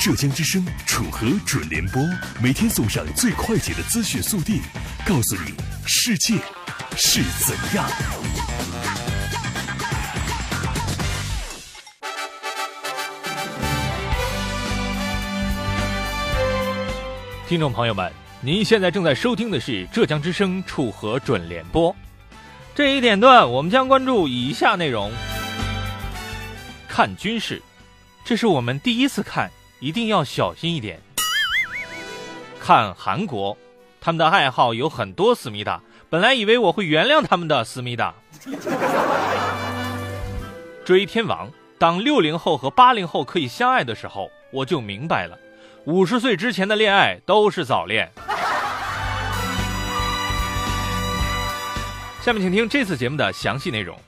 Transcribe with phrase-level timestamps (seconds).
[0.00, 2.02] 浙江之声楚河准联播，
[2.42, 4.62] 每天送上最快捷的资讯速递，
[5.04, 5.52] 告诉你
[5.86, 6.36] 世界
[6.96, 7.86] 是怎样。
[17.46, 18.10] 听众朋友们，
[18.40, 21.94] 您现在正在收听的是浙江之声楚河准联播。
[22.74, 25.12] 这一点段，我们将关注以下内容：
[26.88, 27.60] 看军事，
[28.24, 29.50] 这是我们第一次看，
[29.80, 31.00] 一定要小心一点。
[32.60, 33.56] 看韩国，
[34.00, 38.14] 他们的爱好有很多思密达，本来以为我会原谅他们的思密达。
[40.84, 45.38] 追天王，当六零后和八零后可以相爱的时候，我就明白了，
[45.84, 48.12] 五十岁之前的恋爱都是早恋。
[52.20, 53.98] 下面请听这次节目的详细内容。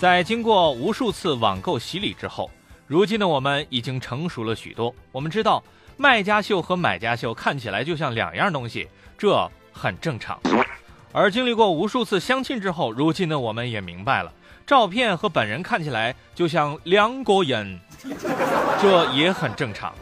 [0.00, 2.50] 在经过无数次网购洗礼之后，
[2.86, 4.94] 如今的我们已经成熟了许多。
[5.12, 5.62] 我们知道，
[5.98, 10.40] 卖家秀和买家秀看起来就像两样东西，这很正常。
[11.12, 14.32] 而经历过无数次相亲之后，如今的我们也明白了，
[14.66, 17.78] 照片和本人看起来就像两个人，
[18.80, 19.92] 这也很正常。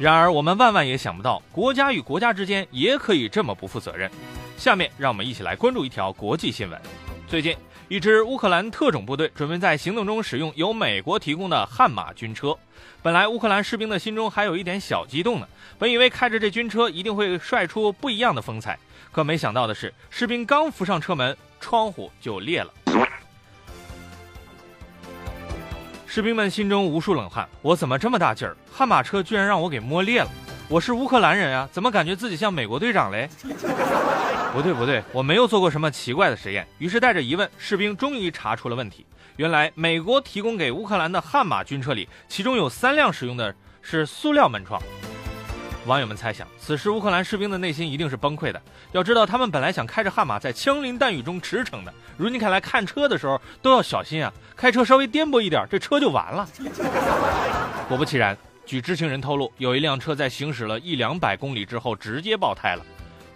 [0.00, 4.10] 然而，我们万万也想不到，国家与国家之间也可以这么不负责任。
[4.56, 6.80] 下面，让我们一起来关注一条国际新闻。
[7.28, 7.54] 最近。
[7.88, 12.54] 一支乌克兰特种部队准备在行动中使用由美国提供的悍马军车。
[13.02, 18.78] 本来乌克兰士兵的心中还有一点小激动呢，本以为开着这军车一定会帅出不一样的风采，
[19.10, 22.70] 可没想到的是，士兵刚扶上车门，窗户就裂了。
[26.06, 28.54] 士兵们心中无数冷汗：我怎么这么大劲儿？
[28.70, 30.30] 悍马车居然让我给摸裂了！
[30.70, 33.26] 我是乌克兰人啊，怎么感觉自己像美国队长嘞？
[34.52, 36.66] 不对不对，我没有做过什么奇怪的实验。
[36.76, 39.06] 于是带着疑问，士兵终于查出了问题。
[39.36, 44.78] 原来美国提供给乌克兰的悍马军车里，其中有三辆使用的是塑料门窗。
[45.86, 48.60] 网友们猜想，此时乌克兰士兵的内心一定是崩溃的。
[48.92, 54.30] 要知道，他们本来想开着悍马在枪林弹雨中驰骋的，如今看来看车的时候都要小心啊！
[54.54, 56.46] 开车稍微颠簸一点，这车就完了。
[57.88, 58.36] 果不其然，
[58.68, 62.84] 据知情人透露，有一辆车在行驶了一两百公里之后直接爆胎了。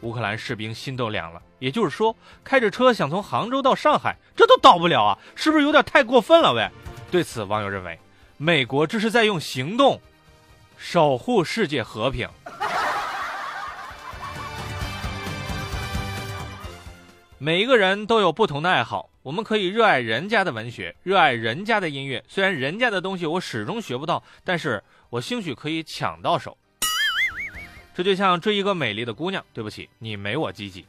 [0.00, 5.18] 乌克兰士兵心都凉了，也就是说，开着车想从杭州到上海，这都到不了啊！
[5.34, 6.54] 是不是有点太过分了？
[6.54, 6.66] 喂，
[7.10, 8.00] 对此网友认为，
[8.38, 10.00] 美国这是在用行动
[10.78, 12.26] 守护世界和平。
[17.36, 22.24] 每一个人都有不同的爱好，我们可以热爱人家的文学，热爱人家的音乐。
[22.26, 26.56] 虽然人家的东西我始终学不到，但是我兴许可以抢到手。
[27.94, 30.86] 这就像追一个美丽的姑娘，对不起，你没我积极。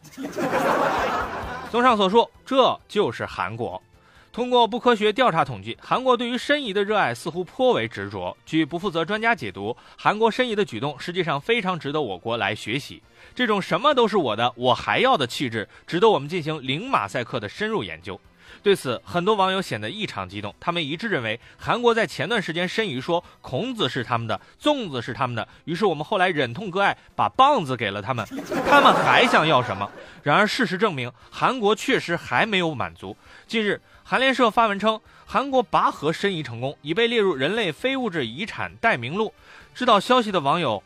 [1.69, 3.83] 综上所述，这就是韩国。
[4.31, 8.38] 通过不科学调查统计，韩国对于申遗的热爱似乎颇为执着。
[8.45, 13.03] 据不负责专家解读，韩国申遗的举动实际上非常值得我国来学习。
[13.35, 18.17] 这种什么都是我的，我还要的气质，值得我们进行零马赛克的深入研究。
[18.61, 20.53] 对此，很多网友显得异常激动。
[20.59, 28.25] 他们一致认为，韩国在前段时间申遗说孔子是他们的，粽子是他们的，于是我们后来忍痛割爱，把棒子给了他们。
[28.69, 29.89] 他们还想要什么？
[30.23, 33.15] 然而事实证明，韩国确实还没有满足。
[33.47, 39.33] 近日，韩联社发文称，韩国拔河申遗成功，已被列入人类非物质遗产待名录。
[39.73, 40.83] 知道消息的网友。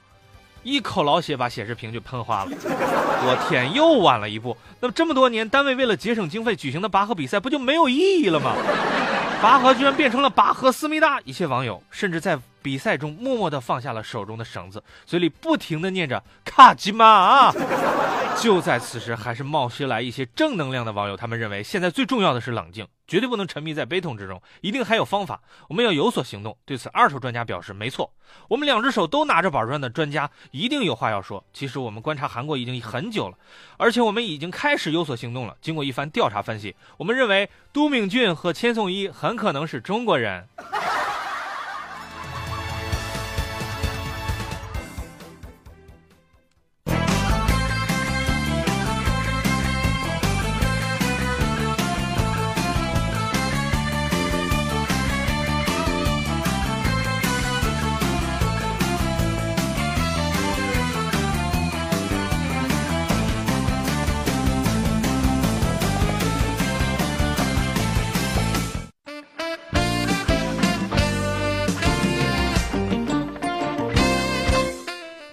[0.64, 4.58] 一口老血把显示屏就喷花了，我天，又晚了一步。
[4.80, 8.56] 那么这么多年，单位为了节省经费举行的拔河比赛，不就没有意义了吗？
[9.42, 17.54] 拔河居然变成了拔河思密达，一些网友甚至在比赛中默默地放下了手中的绳子，嘴里不停地念着卡吉玛啊。
[18.38, 26.58] 就在此时，还是冒出来一些正能量的网友，他们认为现在最重要的是冷静，绝对不能沉迷在悲痛之中，一定还有方法，我们要有所行动。
[26.66, 28.12] 对此，二手专家表示，没错，
[28.48, 31.44] 我们两只手都拿着板砖的专家一定有话要说。
[31.54, 33.38] 其实我们观察韩国已经很久了，
[33.78, 35.56] 而且我们已经开始有所行动了。
[35.62, 40.48] 经过一番调查分析，我们认为都敏俊和千颂伊很可能是中国人。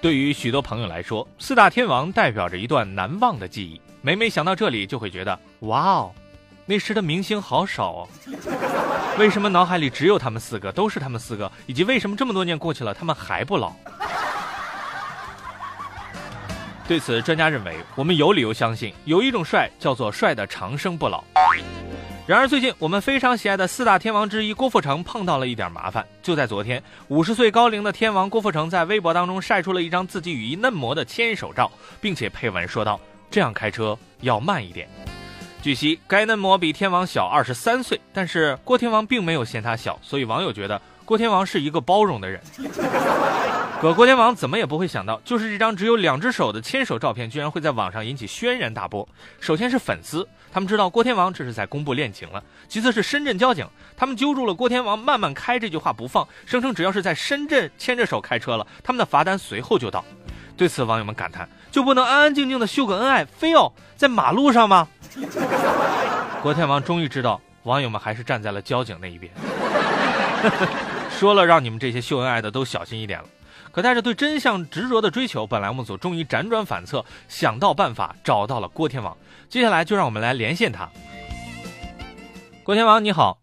[0.00, 3.78] 对于许多朋友来说，四大天王代表着一段难忘的记忆。
[4.00, 6.12] 每每想到这里，就会觉得哇哦，
[6.64, 8.08] 那时的明星好少哦。
[9.18, 11.52] 为什么脑海里只有他们四个，都是他们四个？
[11.66, 13.72] 以及为什么这么多年过去了，他们还不老？
[16.88, 21.22] 对此，专家认为，我们有理由相信，有一种帅叫做帅的长生不老。
[22.30, 26.06] 然而，最近我们非常喜爱的四大天王之一郭富城碰到了一点麻烦。
[26.22, 31.68] 就在昨天，五十岁高龄的天王郭富城在微博当中晒出了一张自己与一嫩模的牵手照，
[32.00, 33.00] 并且配文说道
[33.32, 34.88] ：“这样开车要慢一点。”
[35.60, 42.40] 据悉，该嫩模比天王小二十三岁，但是郭天王并没有嫌他小，所以网友觉得郭天王是一个包容的人。
[43.80, 49.08] 可郭天王怎么也不会想到，就是这张只有两只手的牵手照片，居然会在网上引起轩然大波。
[49.40, 53.66] 首先是粉丝，他们知道郭天王这是在公布恋情了；其次是深圳交警，
[53.96, 60.04] 他们揪住了郭天王“慢慢开”这句话不放，声称只要是在深圳牵着手开车了，他们的罚单随后就到。
[60.58, 64.86] 对此，网友们感叹：就不能安安静静的秀个恩爱，非要在马路上吗？
[66.42, 69.32] 郭天王终于知道，网友们还是站在了交警那一边。
[71.18, 73.24] 说了，让你们这些秀恩爱的都小心一点了。
[73.72, 79.16] 可带着对真相执着的追求，本栏目组终于辗转反侧，想到办法，找到了郭天王。
[79.48, 80.88] 接下来就让我们来连线他。
[82.64, 83.40] 郭天王你好，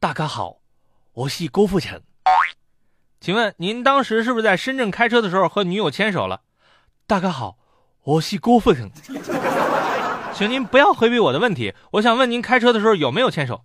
[0.00, 0.56] 大家好，
[1.12, 2.00] 我是郭富城。
[3.20, 6.40] 请问您当时是不是在深圳开车的时候和女友牵手了？
[7.06, 7.58] 大家好，
[8.04, 8.90] 我是郭富城。
[10.34, 13.64] 请您不要回避我的问题，我想问您开车的时候有没有牵手？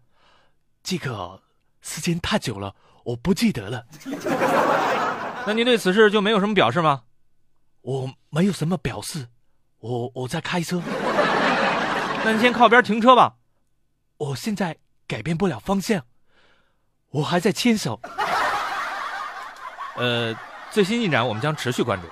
[0.84, 1.42] 这个
[1.82, 2.76] 时间太久了，
[3.06, 3.86] 我不记得了。
[5.46, 7.04] 那您对此事就没有什么表示吗？
[7.82, 9.28] 我没有什么表示，
[9.80, 10.82] 我我在开车。
[12.24, 13.36] 那你先靠边停车吧。
[14.18, 16.06] 我现在改变不了方向，
[17.10, 18.00] 我还在牵手。
[19.96, 20.34] 呃，
[20.72, 22.08] 最新进展我们将持续关注。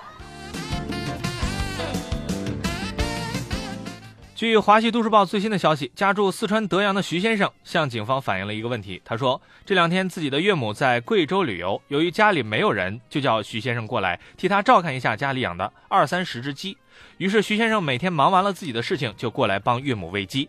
[4.42, 9.00] 据《华西都市报》最新的消息，家住四川德阳的徐先生向警方反映了一个问题。
[9.04, 16.76] 他说，这两天自己的岳母在贵州旅游，由于家里没有人，就叫徐先生过来替他照看一下家里养的二三十只鸡。
[17.18, 20.48] 于是徐先生每天忙完了自己的事情，就过来帮岳母喂鸡。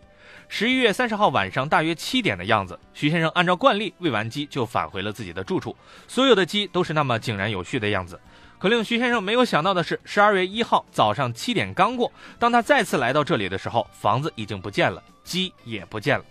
[0.56, 5.76] 十一月三十号晚上大约七点的样子，徐先生按照惯例喂完鸡，就返回了自己的住处。
[6.08, 8.20] 所有的鸡都是那么井然有序的样子。
[8.60, 16.26] 可令徐先生没有想到的是，十二月一号早上七点刚过，当他再次来到这里的时候，房子已经不见了，鸡也不见了，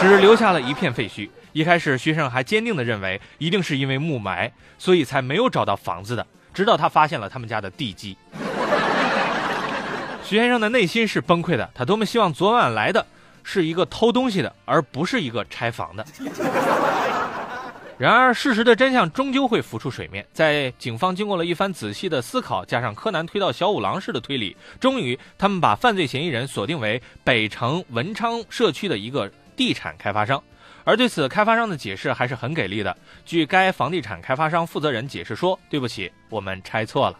[0.00, 1.30] 只留下了一片废墟。
[1.52, 6.26] 一开始，徐先生还坚定地认为一定是因为雾霾，所以才没有找到房子的。
[6.52, 8.16] 直到他发现了他们家的地基，
[10.26, 11.70] 徐先生的内心是崩溃的。
[11.72, 13.06] 他多么希望昨晚来的
[13.50, 16.04] 是一个偷东西的，而不是一个拆房的。
[17.96, 20.24] 然而，事实的真相终究会浮出水面。
[20.34, 30.40] 在警方经过了一番仔细的思考，加上柯南推到小五郎式的推理，终于他们把犯罪嫌疑人锁定为北城文昌社区的一个地产开发商。
[30.84, 32.94] 而对此，开发商的解释还是很给力的。
[33.24, 37.18] 据该房地产开发商负责人解释说：“对不起，我们拆错了。”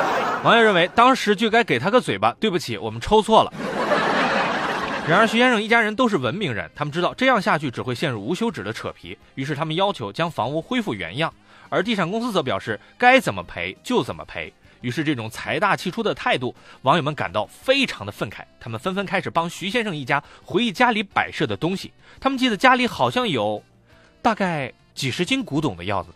[0.42, 2.34] 网友认为，当时就该给他个嘴巴。
[2.40, 3.52] 对不起，我们抽错了。
[5.08, 11.32] 然而，徐先生一家人都是文明人，他们知道这样下去只会陷入无休止的扯皮，于是他们要求将房屋恢复原样。
[11.68, 14.52] 而地产公司则表示该怎么赔就怎么赔。
[14.80, 18.40] 于是，这种财大气粗的态度，网友们感到非常的愤慨。
[18.58, 21.92] 他们纷纷开始帮徐先生一家回忆家里摆设的东西。
[22.20, 23.62] 他们记得家里好像有
[24.20, 26.10] 大概几十斤古董的样子。